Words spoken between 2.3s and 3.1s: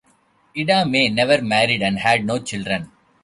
children.